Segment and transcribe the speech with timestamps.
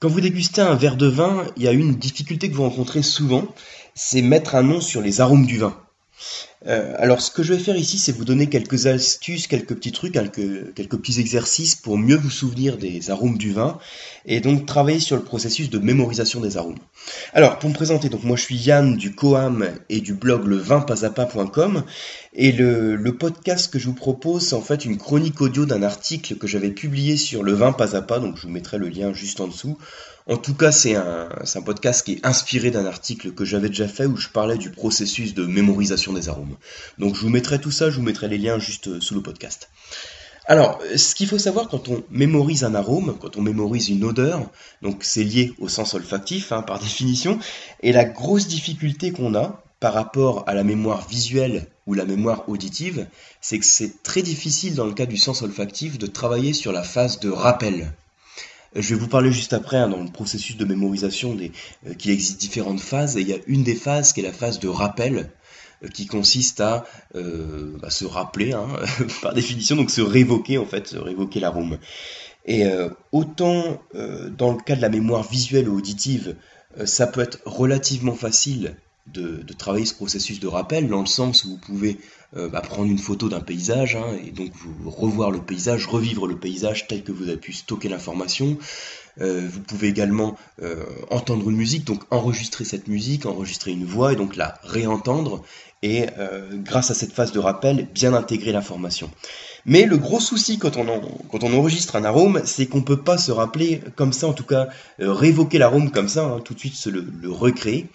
[0.00, 3.02] Quand vous dégustez un verre de vin, il y a une difficulté que vous rencontrez
[3.02, 3.46] souvent,
[3.94, 5.76] c'est mettre un nom sur les arômes du vin.
[6.66, 9.92] Euh, alors, ce que je vais faire ici, c'est vous donner quelques astuces, quelques petits
[9.92, 13.78] trucs, quelques, petits exercices pour mieux vous souvenir des arômes du vin
[14.26, 16.78] et donc travailler sur le processus de mémorisation des arômes.
[17.32, 20.62] Alors, pour me présenter, donc moi je suis Yann du Coam et du blog le
[22.34, 26.36] et le, podcast que je vous propose, c'est en fait une chronique audio d'un article
[26.36, 29.48] que j'avais publié sur le vin pas, donc je vous mettrai le lien juste en
[29.48, 29.78] dessous.
[30.30, 31.28] En tout cas, c'est un,
[31.64, 35.34] podcast qui est inspiré d'un article que j'avais déjà fait où je parlais du processus
[35.34, 36.56] de mémorisation des arômes.
[36.98, 39.22] Donc je vous mettrai tout ça, je vous mettrai les liens juste euh, sous le
[39.22, 39.70] podcast.
[40.46, 44.48] Alors, ce qu'il faut savoir quand on mémorise un arôme, quand on mémorise une odeur,
[44.82, 47.40] donc c'est lié au sens olfactif hein, par définition,
[47.82, 52.48] et la grosse difficulté qu'on a par rapport à la mémoire visuelle ou la mémoire
[52.48, 53.08] auditive,
[53.40, 56.84] c'est que c'est très difficile dans le cas du sens olfactif de travailler sur la
[56.84, 57.92] phase de rappel.
[58.74, 62.40] Je vais vous parler juste après hein, dans le processus de mémorisation euh, qu'il existe
[62.40, 63.16] différentes phases.
[63.16, 65.30] Et il y a une des phases qui est la phase de rappel
[65.82, 66.84] euh, qui consiste à
[67.16, 68.68] euh, se rappeler hein,
[69.22, 71.78] par définition donc se révoquer en fait se révoquer l'arôme.
[72.46, 72.64] Et
[73.12, 76.36] autant dans le cas de la mémoire visuelle ou auditive
[76.86, 81.50] ça peut être relativement facile de, travailler ce processus de rappel, dans le sens où
[81.50, 81.98] vous pouvez
[82.36, 86.28] euh, bah, prendre une photo d'un paysage, hein, et donc vous revoir le paysage, revivre
[86.28, 88.56] le paysage tel que vous avez pu stocker l'information.
[89.20, 94.12] Euh, vous pouvez également euh, entendre une musique, donc enregistrer cette musique, enregistrer une voix,
[94.12, 95.42] et donc la réentendre,
[95.82, 96.06] et
[96.52, 99.10] grâce à cette phase de rappel, bien intégrer l'information.
[99.64, 103.32] Mais le gros souci quand on, enregistre un arôme, c'est qu'on ne peut pas se
[103.32, 106.90] rappeler comme ça, en tout cas révoquer l'arôme comme ça, hein, tout de suite se
[106.90, 107.88] le recréer.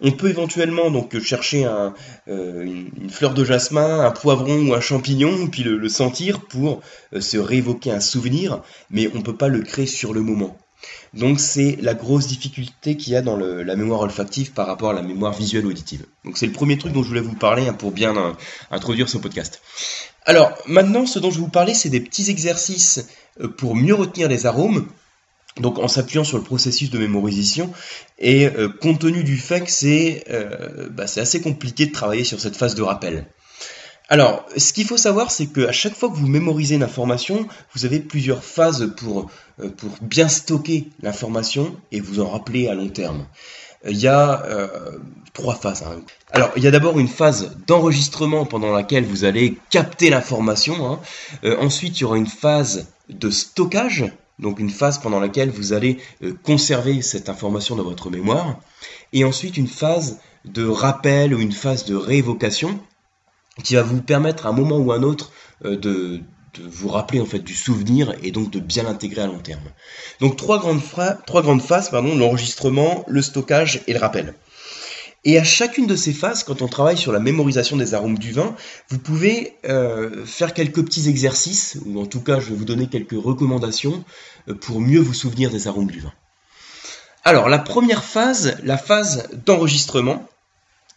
[0.00, 1.90] On peut éventuellement donc chercher euh,
[2.26, 6.82] une, fleur de jasmin, un poivron ou un champignon, puis le, sentir pour
[7.14, 10.58] euh, se réévoquer un souvenir, mais on ne peut pas le créer sur le moment.
[11.14, 14.92] Donc c'est la grosse difficulté qu'il y a dans la mémoire olfactive par rapport à
[14.92, 16.04] la mémoire visuelle auditive.
[16.24, 18.32] Donc c'est le premier truc dont je voulais vous parler hein, pour bien euh,
[18.70, 19.62] introduire ce podcast.
[20.26, 23.08] Alors maintenant, ce dont je vais vous parler, c'est des petits exercices
[23.56, 24.86] pour mieux retenir les arômes
[25.60, 27.72] donc en s'appuyant sur le processus de mémorisation
[28.18, 32.40] et euh, compte tenu du fait que c'est euh, bah, assez compliqué de travailler sur
[32.40, 33.26] cette phase de rappel.
[34.08, 37.86] Alors, ce qu'il faut savoir, c'est qu'à chaque fois que vous mémorisez une information, vous
[37.86, 39.28] avez plusieurs phases pour,
[39.60, 43.26] euh, bien stocker l'information et vous en rappeler à long terme.
[43.88, 44.42] Il y a
[45.32, 45.84] trois phases.
[45.84, 46.00] Hein.
[46.32, 50.98] Alors, il y a d'abord une phase d'enregistrement pendant laquelle vous allez capter l'information.
[51.44, 51.56] Hein.
[51.60, 54.06] ensuite, il y aura une phase de stockage
[54.38, 58.58] donc une phase pendant laquelle vous allez euh, conserver cette information dans votre mémoire,
[59.12, 62.78] et ensuite une phase de rappel ou une phase de réévocation
[63.62, 65.32] qui va vous permettre à un moment ou à un autre
[65.64, 66.20] euh, de,
[66.58, 69.64] vous rappeler en fait du souvenir et donc de bien l'intégrer à long terme.
[70.20, 74.34] Donc trois grandes, phases, l'enregistrement, le stockage et le rappel.
[75.26, 78.30] Et à chacune de ces phases, quand on travaille sur la mémorisation des arômes du
[78.30, 78.54] vin,
[78.90, 82.86] vous pouvez euh, faire quelques petits exercices, ou en tout cas je vais vous donner
[82.86, 84.04] quelques recommandations
[84.48, 86.12] euh, pour mieux vous souvenir des arômes du vin.
[87.24, 90.28] Alors la première phase, la phase d'enregistrement,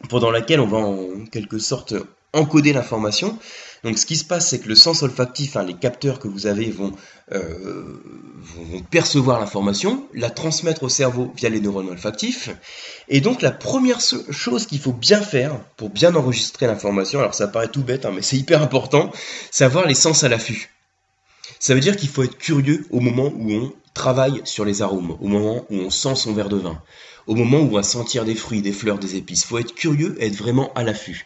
[0.08, 1.94] pendant laquelle on va en quelque sorte
[2.34, 3.38] encoder l'information.
[3.84, 6.48] Donc ce qui se passe, c'est que le sens olfactif, hein, les capteurs que vous
[6.48, 6.92] avez vont,
[7.32, 8.02] euh,
[8.42, 12.50] vont percevoir l'information, la transmettre au cerveau via les neurones olfactifs.
[13.08, 17.48] Et donc la première chose qu'il faut bien faire pour bien enregistrer l'information, alors ça
[17.48, 19.12] paraît tout bête, hein, mais c'est hyper important,
[19.50, 20.70] c'est avoir les sens à l'affût.
[21.60, 25.18] Ça veut dire qu'il faut être curieux au moment où on travaille sur les arômes,
[25.20, 26.82] au moment où on sent son verre de vin,
[27.28, 29.44] au moment où on va sentir des fruits, des fleurs, des épices.
[29.44, 31.26] Il faut être curieux être vraiment à l'affût.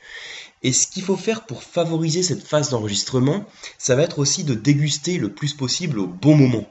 [0.64, 3.46] Et ce qu'il faut faire pour favoriser cette phase d'enregistrement,
[3.78, 6.66] ça va être aussi de déguster le plus possible au bon moment.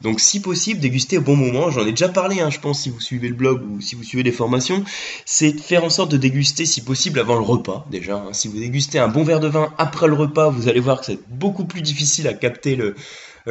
[0.00, 2.90] Donc si possible, déguster au bon moment, j'en ai déjà parlé, hein, je pense, si
[2.90, 4.84] vous suivez le blog ou si vous suivez les formations,
[5.24, 8.16] c'est de faire en sorte de déguster si possible avant le repas déjà.
[8.16, 8.32] Hein.
[8.32, 11.06] Si vous dégustez un bon verre de vin après le repas, vous allez voir que
[11.06, 12.94] c'est beaucoup plus difficile à capter le,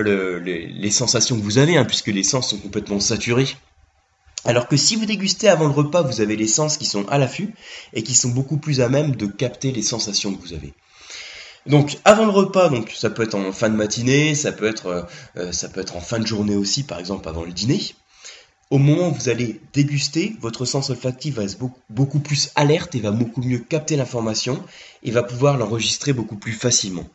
[0.02, 3.48] les, sensations que vous avez, hein, puisque les sens sont complètement saturés.
[4.46, 7.18] Alors que si vous dégustez avant le repas, vous avez les sens qui sont à
[7.18, 7.54] l'affût
[7.94, 10.74] et qui sont beaucoup plus à même de capter les sensations que vous avez.
[11.66, 14.86] Donc avant le repas, donc ça peut être en fin de matinée, ça peut être,
[14.88, 15.02] euh,
[15.38, 17.82] euh, ça peut être en fin de journée aussi, par exemple avant le dîner.
[18.70, 22.96] Au moment où vous allez déguster, votre sens olfactif va être beaucoup, beaucoup plus alerte
[22.96, 24.64] et va beaucoup mieux capter l'information
[25.04, 27.08] et va pouvoir l'enregistrer beaucoup plus facilement.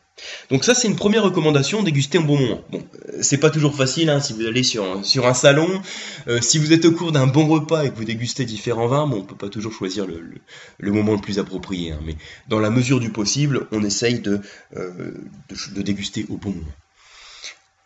[0.51, 2.61] Donc ça c'est une première recommandation, déguster au bon moment.
[2.71, 5.83] Bon, euh, c'est pas toujours facile hein, si vous allez sur, un salon,
[6.29, 9.07] euh, si vous êtes au cours d'un bon repas et que vous dégustez différents vins,
[9.07, 12.17] bon, on peut pas toujours choisir le, moment le plus approprié, hein, mais
[12.49, 14.41] dans la mesure du possible, on essaye de,
[14.77, 15.13] euh,
[15.75, 16.73] de, déguster au bon moment.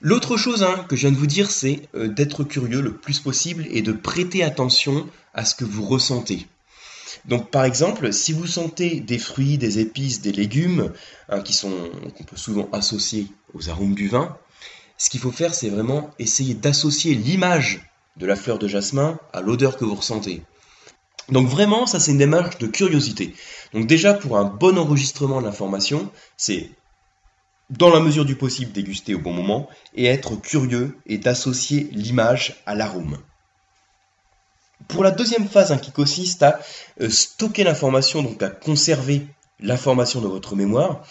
[0.00, 3.66] L'autre chose hein, que je viens de vous dire, c'est d'être curieux le plus possible
[3.70, 6.46] et de prêter attention à ce que vous ressentez.
[7.24, 10.92] Donc par exemple, si vous sentez des fruits, des épices, des légumes,
[11.28, 14.36] hein, qui sont qu'on peut souvent associer aux arômes du vin,
[14.98, 17.80] ce qu'il faut faire, c'est vraiment essayer d'associer l'image
[18.16, 20.42] de la fleur de jasmin à l'odeur que vous ressentez.
[21.28, 23.34] Donc vraiment, ça c'est une démarche de curiosité.
[23.74, 26.70] Donc déjà pour un bon enregistrement de l'information, c'est
[27.70, 32.62] dans la mesure du possible déguster au bon moment et être curieux et d'associer l'image
[32.64, 33.18] à l'arôme.
[34.88, 36.60] Pour la deuxième phase hein, qui consiste à
[37.00, 39.26] euh, stocker l'information, donc à conserver
[39.60, 41.04] l'information dans votre mémoire,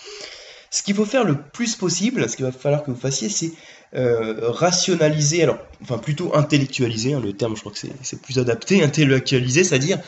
[0.72, 3.54] ce qu'il faut faire le plus possible, ce qu'il va falloir que vous fassiez, c'est
[3.96, 8.84] euh, rationaliser, alors, enfin plutôt intellectualiser, hein, le terme je crois que c'est plus adapté,
[8.84, 10.00] intellectualiser, c'est-à-dire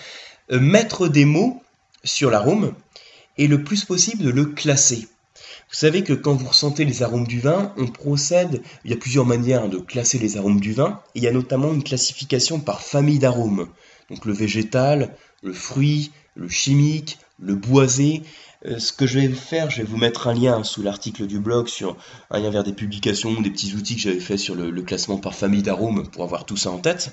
[0.52, 1.62] euh, mettre des mots
[2.04, 2.74] sur l'arôme
[3.38, 5.08] et le plus possible de le classer.
[5.69, 8.98] Vous savez que quand vous ressentez les arômes du vin, on procède, il y a
[8.98, 12.81] plusieurs manières de classer les arômes du vin, il y a notamment une classification par
[12.81, 13.68] famille d'arômes.
[14.09, 18.24] Donc le végétal, le fruit, le chimique, le boisé.
[18.65, 21.39] Euh, ce que je vais faire, je vais vous mettre un lien sous l'article du
[21.39, 21.98] blog sur
[22.31, 25.36] un lien vers des publications, des petits outils que j'avais fait sur le classement par
[25.36, 27.12] famille d'arômes pour avoir tout ça en tête.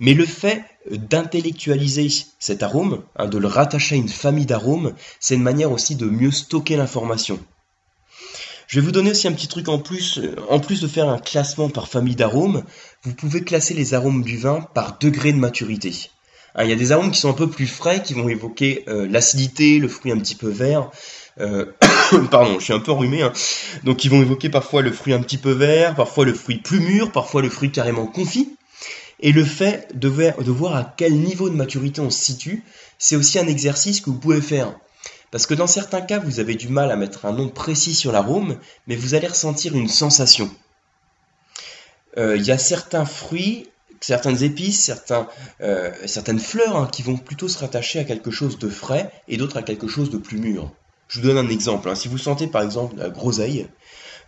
[0.00, 2.08] Mais le fait d'intellectualiser
[2.38, 6.06] cet arôme, hein, de le rattacher à une famille d'arômes, c'est une manière aussi de
[6.06, 7.38] mieux stocker l'information.
[8.66, 10.20] Je vais vous donner aussi un petit truc en plus.
[10.48, 12.64] En plus de faire un classement par famille d'arômes,
[13.02, 16.10] vous pouvez classer les arômes du vin par degré de maturité.
[16.54, 18.84] Hein, il y a des arômes qui sont un peu plus frais, qui vont évoquer
[18.88, 20.90] euh, l'acidité, le fruit un petit peu vert.
[21.40, 21.66] Euh,
[22.30, 23.22] pardon, je suis un peu enrhumé.
[23.22, 23.32] Hein.
[23.84, 26.80] Donc ils vont évoquer parfois le fruit un petit peu vert, parfois le fruit plus
[26.80, 28.56] mûr, parfois le fruit carrément confit.
[29.24, 32.62] Et le fait de, voir à quel niveau de maturité on se situe,
[32.98, 34.78] c'est aussi un exercice que vous pouvez faire.
[35.30, 38.12] Parce que dans certains cas, vous avez du mal à mettre un nom précis sur
[38.12, 40.50] l'arôme, mais vous allez ressentir une sensation.
[42.18, 43.66] Euh, il y a certains fruits,
[43.98, 44.92] certaines épices,
[45.62, 49.38] euh, certaines fleurs hein, qui vont plutôt se rattacher à quelque chose de frais et
[49.38, 50.70] d'autres à quelque chose de plus mûr.
[51.08, 51.88] Je vous donne un exemple.
[51.88, 51.94] Hein.
[51.94, 53.68] Si vous sentez par exemple la groseille,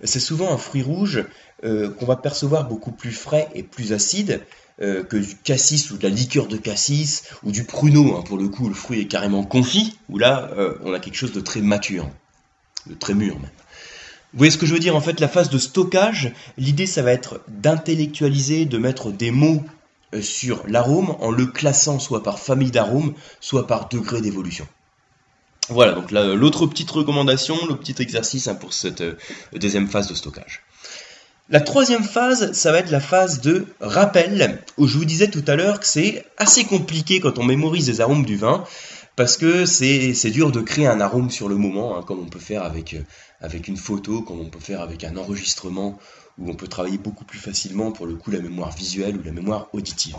[0.04, 1.24] c'est souvent un fruit rouge
[1.64, 4.42] euh, qu'on va percevoir beaucoup plus frais et plus acide,
[4.82, 8.36] euh, que du cassis ou de la liqueur de cassis ou du pruneau, hein, pour
[8.36, 11.40] le coup le fruit est carrément confit, où là euh, on a quelque chose de
[11.40, 12.08] très mature,
[12.86, 13.50] de très mûr même.
[14.32, 14.94] Vous voyez ce que je veux dire?
[14.94, 19.64] En fait, la phase de stockage, l'idée ça va être d'intellectualiser, de mettre des mots
[20.20, 24.66] sur l'arôme en le classant soit par famille d'arômes, soit par degré d'évolution.
[25.68, 29.02] Voilà, donc l'autre petite recommandation, le petit exercice hein, pour cette
[29.52, 30.62] deuxième phase de stockage.
[31.48, 35.44] La troisième phase, ça va être la phase de rappel, où je vous disais tout
[35.46, 38.64] à l'heure que c'est assez compliqué quand on mémorise les arômes du vin,
[39.14, 42.40] parce que c'est dur de créer un arôme sur le moment, hein, comme on peut
[42.40, 43.00] faire avec, euh,
[43.40, 45.98] avec une photo, comme on peut faire avec un enregistrement,
[46.38, 49.32] où on peut travailler beaucoup plus facilement pour le coup la mémoire visuelle ou la
[49.32, 50.16] mémoire auditive.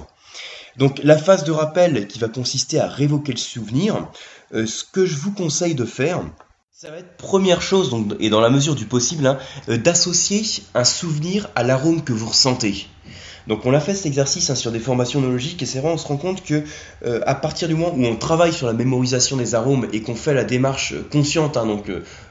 [0.78, 4.02] Donc la phase de rappel qui va consister à révoquer le souvenir, euh,
[4.52, 6.22] ce que je vous conseille de faire,
[6.80, 10.44] ça va être première chose, donc, et dans la mesure du possible, hein, euh, d'associer
[10.76, 12.86] un souvenir à l'arôme que vous ressentez.
[13.48, 15.98] Donc on a fait cet exercice hein, sur des formations neurologiques et c'est vrai on
[15.98, 16.64] se rend compte que
[17.06, 20.16] euh, à partir du moment où on travaille sur la mémorisation des arômes et qu'on
[20.16, 21.66] fait la démarche consciente hein,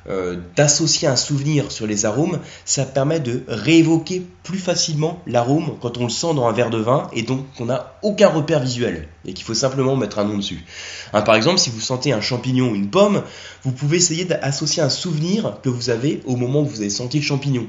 [0.09, 5.97] euh, d'associer un souvenir sur les arômes, ça permet de réévoquer plus facilement l'arôme quand
[5.97, 9.09] on le sent dans un verre de vin et donc qu'on n'a aucun repère visuel
[9.25, 10.65] et qu'il faut simplement mettre un nom dessus.
[11.15, 13.23] Hein, par exemple, si vous sentez un champignon ou une pomme,
[13.63, 17.19] vous pouvez essayer d'associer un souvenir que vous avez au moment où vous avez senti
[17.19, 17.67] le champignon.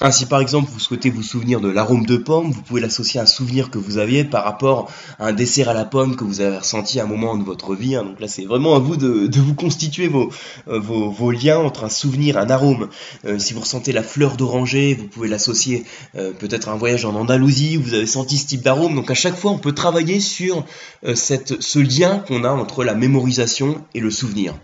[0.00, 3.22] Ainsi, par exemple, vous souhaitez vous souvenir de l'arôme de pomme, vous pouvez l'associer à
[3.22, 6.40] un souvenir que vous aviez par rapport à un dessert à la pomme que vous
[6.40, 7.94] avez ressenti à un moment de votre vie.
[7.94, 8.02] Hein.
[8.02, 12.36] Donc là, c'est vraiment à vous de, vous constituer euh, vos, liens entre un souvenir,
[12.38, 12.88] un arôme.
[13.24, 15.84] Euh, si vous ressentez la fleur d'oranger, vous pouvez l'associer
[16.16, 18.96] euh, peut-être à un voyage en Andalousie où vous avez senti ce type d'arôme.
[18.96, 20.64] Donc à chaque fois, on peut travailler sur
[21.04, 24.54] ce lien qu'on a entre la mémorisation et le souvenir.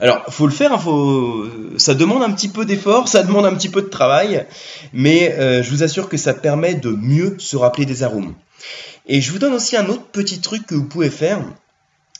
[0.00, 1.46] Alors, faut le faire, hein, faut...
[1.76, 4.46] ça demande un petit peu d'effort, ça demande un petit peu de travail,
[4.94, 8.34] mais euh, je vous assure que ça permet de mieux se rappeler des arômes.
[9.06, 11.40] Et je vous donne aussi un autre petit truc que vous pouvez faire.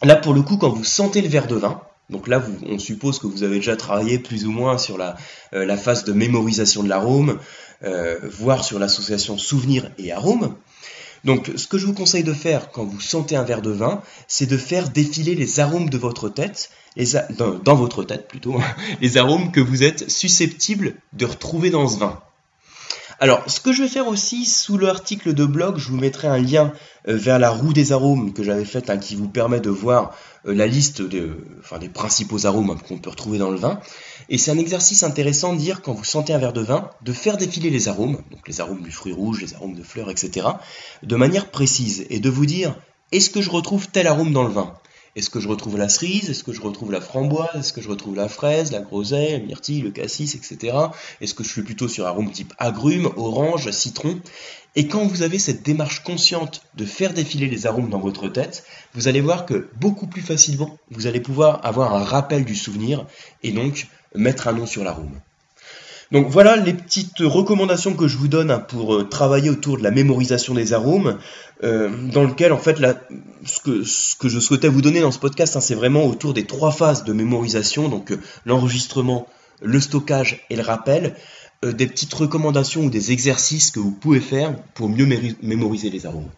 [0.03, 3.19] Là, pour le coup, quand vous sentez le verre de vin, donc là, on suppose
[3.19, 5.17] que vous avez déjà travaillé plus ou moins sur la,
[5.55, 7.39] euh, phase de mémorisation de l'arôme,
[7.85, 10.57] euh, voire sur l'association souvenir et arôme.
[11.25, 14.03] Donc, ce que je vous conseille de faire quand vous sentez un verre de vin,
[14.29, 16.71] c'est de faire défiler les arômes de votre tête,
[17.37, 18.59] dans, votre tête plutôt,
[19.01, 22.21] les arômes que vous êtes susceptibles de retrouver dans ce vin.
[23.23, 26.39] Alors, ce que je vais faire aussi, sous l'article de blog, je vous mettrai un
[26.39, 26.73] lien
[27.07, 30.17] euh, vers la roue des arômes que j'avais faite, hein, qui vous permet de voir
[30.47, 31.29] euh, la liste des
[31.93, 33.79] principaux arômes qu'on peut retrouver dans le vin.
[34.31, 37.13] Et c'est un exercice intéressant de dire, quand vous sentez un verre de vin, de
[37.13, 40.47] faire défiler les arômes, donc les arômes du fruit rouge, les arômes de fleurs, etc.,
[41.03, 42.75] de manière précise, et de vous dire,
[43.13, 44.73] est-ce que je retrouve tel arôme dans le vin?
[45.17, 46.31] Est-ce que je retrouve la cerise?
[46.31, 47.55] Est-ce que je retrouve la framboise?
[47.55, 50.77] Est-ce que je retrouve la fraise, la groseille, la myrtille, le cassis, etc.
[51.21, 54.21] Est-ce que je suis plutôt sur un arôme type agrumes, orange, citron?
[54.77, 58.65] Et quand vous avez cette démarche consciente de faire défiler les arômes dans votre tête,
[58.95, 63.05] vous allez voir que beaucoup plus facilement, vous allez pouvoir avoir un rappel du souvenir
[63.43, 65.21] et donc mettre un nom sur l'arôme.
[66.13, 69.85] Donc voilà les petites recommandations que je vous donne hein, pour euh, travailler autour de
[69.85, 71.19] la mémorisation des arômes,
[71.63, 72.79] euh, dans lequel en fait
[73.45, 76.35] ce, que, ce, que, je souhaitais vous donner dans ce podcast, hein, c'est vraiment autour
[76.35, 79.29] des trois phases de mémorisation, donc euh, l'enregistrement,
[79.63, 81.15] le stockage et le rappel,
[81.63, 85.07] des petites recommandations ou des exercices que vous pouvez faire pour mieux
[85.43, 86.31] mémoriser les arômes.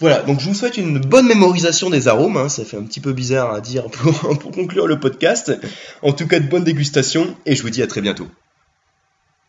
[0.00, 2.98] Voilà, donc je vous souhaite une bonne mémorisation des arômes, hein, ça fait un petit
[2.98, 5.56] peu bizarre à dire pour, pour conclure le podcast.
[6.02, 8.26] En tout cas, de bonne dégustation et je vous dis à très bientôt.